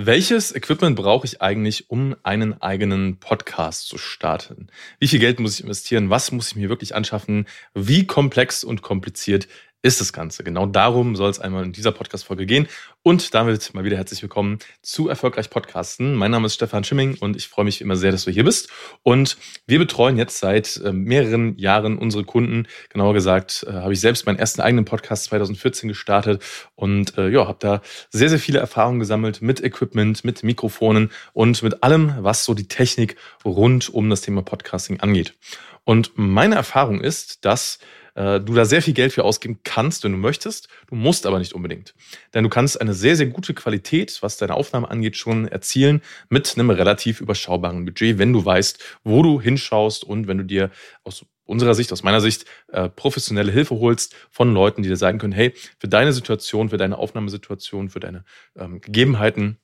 [0.00, 4.68] Welches Equipment brauche ich eigentlich, um einen eigenen Podcast zu starten?
[5.00, 6.08] Wie viel Geld muss ich investieren?
[6.08, 7.48] Was muss ich mir wirklich anschaffen?
[7.74, 9.48] Wie komplex und kompliziert
[9.82, 10.42] ist das Ganze.
[10.42, 12.66] Genau darum soll es einmal in dieser Podcast-Folge gehen.
[13.04, 16.16] Und damit mal wieder herzlich willkommen zu Erfolgreich Podcasten.
[16.16, 18.70] Mein Name ist Stefan Schimming und ich freue mich immer sehr, dass du hier bist.
[19.04, 19.36] Und
[19.68, 22.66] wir betreuen jetzt seit äh, mehreren Jahren unsere Kunden.
[22.88, 26.42] Genauer gesagt, äh, habe ich selbst meinen ersten eigenen Podcast 2014 gestartet
[26.74, 31.62] und äh, ja, habe da sehr, sehr viele Erfahrungen gesammelt mit Equipment, mit Mikrofonen und
[31.62, 35.34] mit allem, was so die Technik rund um das Thema Podcasting angeht.
[35.84, 37.78] Und meine Erfahrung ist, dass
[38.18, 40.68] äh, du da sehr viel Geld für ausgeben kannst, wenn du möchtest.
[40.88, 41.94] Du musst aber nicht unbedingt.
[42.34, 46.52] Denn du kannst eine sehr, sehr gute Qualität, was deine Aufnahme angeht, schon erzielen mit
[46.56, 50.70] einem relativ überschaubaren Budget, wenn du weißt, wo du hinschaust und wenn du dir
[51.04, 55.18] aus unserer Sicht, aus meiner Sicht, äh, professionelle Hilfe holst von Leuten, die dir sagen
[55.18, 58.24] können, hey, für deine Situation, für deine Aufnahmesituation, für deine
[58.56, 59.58] ähm, Gegebenheiten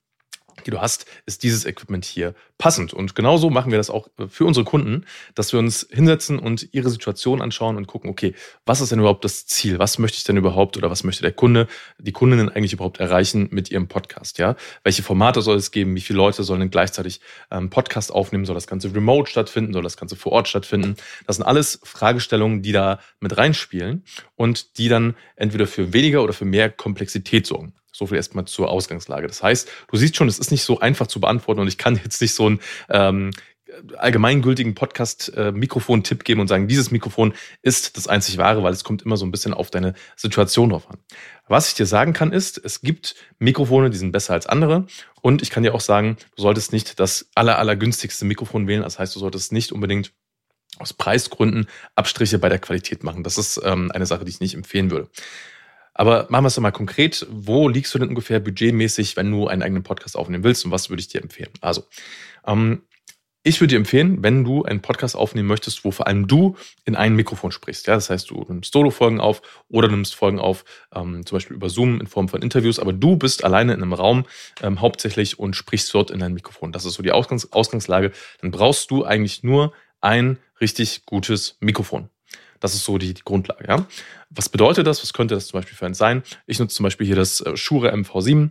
[0.66, 2.94] die du hast, ist dieses Equipment hier passend.
[2.94, 6.69] Und genauso machen wir das auch äh, für unsere Kunden, dass wir uns hinsetzen und
[6.72, 9.78] ihre Situation anschauen und gucken, okay, was ist denn überhaupt das Ziel?
[9.78, 11.66] Was möchte ich denn überhaupt oder was möchte der Kunde,
[11.98, 14.38] die Kundinnen eigentlich überhaupt erreichen mit ihrem Podcast?
[14.38, 15.94] Ja, welche Formate soll es geben?
[15.94, 18.44] Wie viele Leute sollen denn gleichzeitig ähm, Podcast aufnehmen?
[18.44, 19.72] Soll das Ganze remote stattfinden?
[19.72, 20.96] Soll das Ganze vor Ort stattfinden?
[21.27, 24.05] Das sind alles Fragestellungen, die da mit reinspielen
[24.36, 27.74] und die dann entweder für weniger oder für mehr Komplexität sorgen.
[27.95, 29.28] So viel erstmal zur Ausgangslage.
[29.28, 31.95] Das heißt, du siehst schon, es ist nicht so einfach zu beantworten und ich kann
[32.03, 33.31] jetzt nicht so einen ähm,
[33.97, 39.03] allgemeingültigen Podcast-Mikrofon-Tipp äh, geben und sagen, dieses Mikrofon ist das einzig wahre, weil es kommt
[39.03, 40.98] immer so ein bisschen auf deine Situation drauf an.
[41.47, 44.86] Was ich dir sagen kann, ist, es gibt Mikrofone, die sind besser als andere.
[45.23, 48.83] Und ich kann dir auch sagen, du solltest nicht das aller, allergünstigste Mikrofon wählen.
[48.83, 50.12] Das heißt, du solltest nicht unbedingt
[50.79, 53.23] aus Preisgründen Abstriche bei der Qualität machen.
[53.23, 55.08] Das ist ähm, eine Sache, die ich nicht empfehlen würde.
[55.95, 57.27] Aber machen wir es doch mal konkret.
[57.31, 60.64] Wo liegst du denn ungefähr budgetmäßig, wenn du einen eigenen Podcast aufnehmen willst?
[60.64, 61.51] Und was würde ich dir empfehlen?
[61.61, 61.84] Also,
[62.47, 62.83] ähm,
[63.47, 66.97] ich würde dir empfehlen, wenn du einen Podcast aufnehmen möchtest, wo vor allem du in
[66.97, 67.86] ein Mikrofon sprichst.
[67.86, 70.64] Ja, das heißt, du nimmst Solo-Folgen auf oder nimmst Folgen auf,
[70.95, 73.92] ähm, zum Beispiel über Zoom in Form von Interviews, aber du bist alleine in einem
[73.92, 74.24] Raum
[74.63, 76.73] ähm, hauptsächlich und sprichst dort in dein Mikrofon.
[76.73, 78.13] Das ist so die Ausgangs Ausgangslage.
[78.41, 82.08] Dann brauchst du eigentlich nur ein richtig gutes Mikrofon.
[82.61, 83.67] Das ist so die, die Grundlage.
[83.67, 83.87] Ja?
[84.31, 85.03] Was bedeutet das?
[85.03, 86.23] Was könnte das zum Beispiel für ein sein?
[86.47, 88.51] Ich nutze zum Beispiel hier das äh, Shure MV7.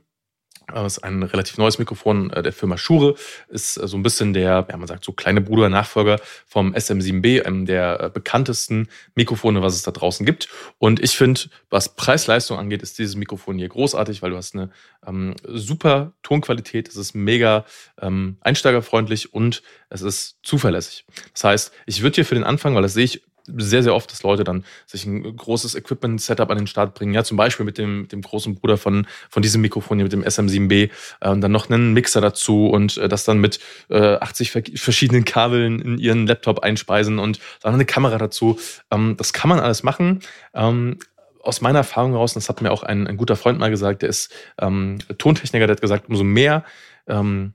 [0.67, 3.15] Das ist ein relativ neues Mikrofon äh, der Firma Shure.
[3.49, 7.43] Ist äh, so ein bisschen der, ja, man sagt so kleine Bruder, Nachfolger vom SM7B,
[7.43, 10.47] einem der bekanntesten Mikrofone, was es da draußen gibt.
[10.77, 14.69] Und ich finde, was Preis-Leistung angeht, ist dieses Mikrofon hier großartig, weil du hast eine
[15.05, 16.87] ähm, super Tonqualität.
[16.87, 17.65] Es ist mega
[18.01, 21.05] ähm, einsteigerfreundlich und es ist zuverlässig.
[21.33, 24.11] Das heißt, ich würde hier für den Anfang, weil das sehe ich sehr, sehr oft,
[24.11, 27.13] dass Leute dann sich ein großes Equipment-Setup an den Start bringen.
[27.13, 30.23] Ja, zum Beispiel mit dem, dem großen Bruder von, von diesem Mikrofon hier, mit dem
[30.23, 30.89] SM7B,
[31.21, 33.59] äh, und dann noch einen Mixer dazu und äh, das dann mit
[33.89, 38.59] äh, 80 verschiedenen Kabeln in ihren Laptop einspeisen und dann eine Kamera dazu.
[38.91, 40.21] Ähm, das kann man alles machen.
[40.53, 40.97] Ähm,
[41.41, 44.01] aus meiner Erfahrung heraus, und das hat mir auch ein, ein guter Freund mal gesagt,
[44.01, 46.63] der ist ähm, Tontechniker, der hat gesagt, umso mehr
[47.07, 47.53] ähm,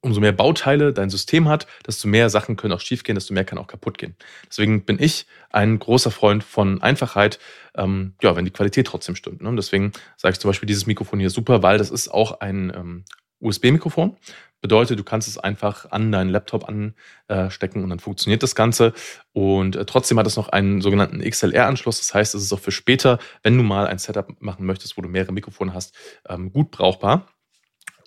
[0.00, 3.58] umso mehr Bauteile dein System hat, desto mehr Sachen können auch schiefgehen, desto mehr kann
[3.58, 4.16] auch kaputt gehen.
[4.48, 7.38] Deswegen bin ich ein großer Freund von Einfachheit,
[7.74, 9.42] ähm, ja, wenn die Qualität trotzdem stimmt.
[9.42, 9.48] Ne?
[9.48, 12.72] Und deswegen sage ich zum Beispiel dieses Mikrofon hier super, weil das ist auch ein
[12.74, 13.04] ähm,
[13.40, 14.16] USB-Mikrofon.
[14.60, 18.92] Bedeutet, du kannst es einfach an deinen Laptop anstecken und dann funktioniert das Ganze.
[19.32, 21.98] Und äh, trotzdem hat es noch einen sogenannten XLR-Anschluss.
[21.98, 25.02] Das heißt, es ist auch für später, wenn du mal ein Setup machen möchtest, wo
[25.02, 25.94] du mehrere Mikrofone hast,
[26.28, 27.26] ähm, gut brauchbar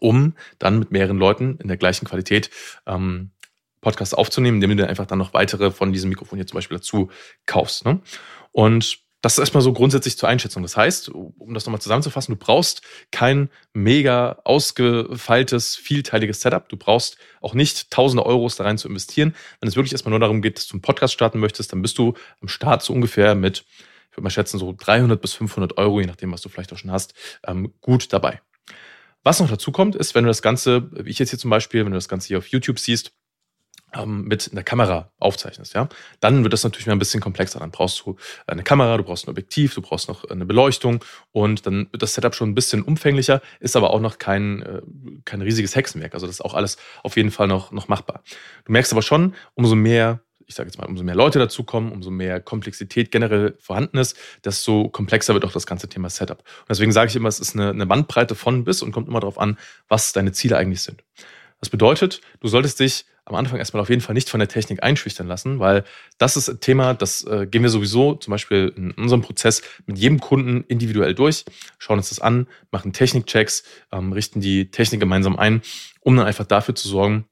[0.02, 2.50] um dann mit mehreren Leuten in der gleichen Qualität
[2.86, 3.32] ähm,
[3.80, 6.78] Podcasts aufzunehmen, indem du dann einfach dann noch weitere von diesem Mikrofon hier zum Beispiel
[6.78, 7.10] dazu
[7.46, 7.86] kaufst.
[7.86, 8.02] Ne?
[8.52, 10.64] Und das ist erstmal so grundsätzlich zur Einschätzung.
[10.64, 16.68] Das heißt, um das nochmal zusammenzufassen, du brauchst kein mega ausgefeiltes, vielteiliges Setup.
[16.70, 19.36] Du brauchst auch nicht tausende Euros da rein zu investieren.
[19.60, 22.00] Wenn es wirklich erstmal nur darum geht, dass du einen Podcast starten möchtest, dann bist
[22.00, 23.64] du am Start so ungefähr mit,
[24.10, 26.78] ich würde mal schätzen, so 300 bis 500 Euro, je nachdem, was du vielleicht auch
[26.78, 27.14] schon hast,
[27.46, 28.42] ähm, gut dabei.
[29.24, 31.86] Was noch dazu kommt, ist, wenn du das Ganze, wie ich jetzt hier zum Beispiel,
[31.86, 33.14] wenn du das Ganze hier auf YouTube siehst,
[33.94, 35.90] ähm, mit einer Kamera aufzeichnest, ja,
[36.22, 37.60] dann wird das natürlich mal ein bisschen komplexer.
[37.60, 38.16] Dann brauchst du
[38.48, 42.14] eine Kamera, du brauchst ein Objektiv, du brauchst noch eine Beleuchtung und dann wird das
[42.14, 44.82] Setup schon ein bisschen umfänglicher, ist aber auch noch kein, äh,
[45.26, 46.14] kein riesiges Hexenwerk.
[46.14, 48.24] Also das ist auch alles auf jeden Fall noch, noch machbar.
[48.66, 52.12] Du merkst aber schon, umso mehr ich sage jetzt mal, umso mehr Leute dazukommen, umso
[52.12, 56.40] mehr Komplexität generell vorhanden ist, desto komplexer wird auch das ganze Thema Setup.
[56.40, 59.22] Und deswegen sage ich immer, es ist eine, eine Bandbreite von bis und kommt immer
[59.22, 59.58] darauf an,
[59.88, 61.04] was deine Ziele eigentlich sind.
[61.62, 64.84] Das bedeutet, du solltest dich am Anfang erstmal auf jeden Fall nicht von der Technik
[64.84, 65.84] einschüchtern lassen, weil
[66.18, 69.98] das ist ein Thema, das äh, gehen wir sowieso zum Beispiel in unserem Prozess mit
[69.98, 71.46] jedem Kunden individuell durch,
[71.78, 75.62] schauen uns das an, machen Technikchecks, ähm, richten die Technik gemeinsam ein,
[76.02, 77.26] um dann einfach dafür zu sorgen,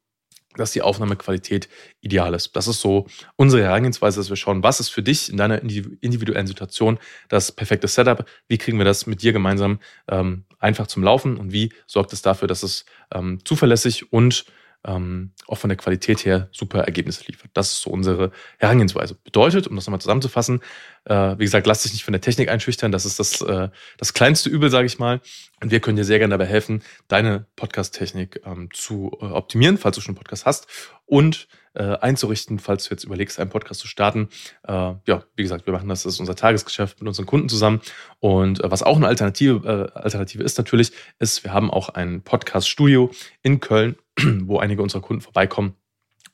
[0.56, 1.70] dass die Aufnahmequalität
[2.02, 2.56] ideal ist.
[2.56, 3.06] Das ist so
[3.36, 7.88] unsere Herangehensweise, dass wir schauen, was ist für dich in deiner individuellen Situation das perfekte
[7.88, 9.80] Setup, wie kriegen wir das mit dir gemeinsam
[10.10, 14.46] ähm, einfach zum Laufen und wie sorgt es dafür, dass es ähm, zuverlässig und
[14.86, 17.52] ähm, auch von der Qualität her super Ergebnisse liefert.
[17.54, 19.16] Das ist so unsere Herangehensweise.
[19.16, 20.62] Bedeutet, um das nochmal zusammenzufassen,
[21.06, 22.92] äh, wie gesagt, lass dich nicht von der Technik einschüchtern.
[22.92, 25.22] Das ist das, äh, das kleinste Übel, sage ich mal.
[25.62, 29.96] Und wir können dir sehr gerne dabei helfen, deine Podcast-Technik ähm, zu äh, optimieren, falls
[29.96, 30.68] du schon einen Podcast hast
[31.06, 34.30] und äh, einzurichten, falls du jetzt überlegst, einen Podcast zu starten.
[34.68, 37.82] Äh, ja, wie gesagt, wir machen das, das ist unser Tagesgeschäft mit unseren Kunden zusammen.
[38.20, 43.12] Und äh, was auch eine Alternative, Alternative ist natürlich, ist, wir haben auch ein Podcast-Studio
[43.44, 43.98] in Köln,
[44.44, 45.76] wo einige unserer Kunden vorbeikommen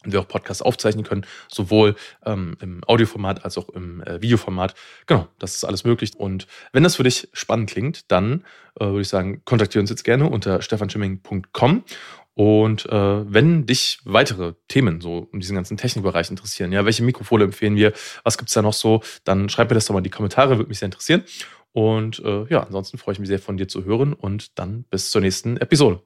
[0.03, 1.95] und wir auch Podcasts aufzeichnen können, sowohl
[2.25, 4.75] ähm, im Audioformat als auch im äh, Videoformat.
[5.07, 6.11] Genau, das ist alles möglich.
[6.15, 8.43] Und wenn das für dich spannend klingt, dann
[8.79, 11.83] äh, würde ich sagen, kontaktiere uns jetzt gerne unter stefanschimming.com
[12.35, 17.45] und äh, wenn dich weitere Themen so um diesen ganzen Technikbereich interessieren, ja, welche Mikrofone
[17.45, 17.93] empfehlen wir,
[18.23, 20.67] was gibt's da noch so, dann schreib mir das doch mal in die Kommentare, würde
[20.67, 21.23] mich sehr interessieren.
[21.71, 25.11] Und äh, ja, ansonsten freue ich mich sehr von dir zu hören und dann bis
[25.11, 26.01] zur nächsten Episode.